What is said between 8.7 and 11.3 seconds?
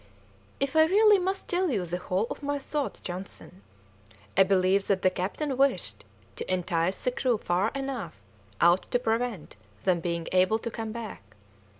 to prevent them being able to come back.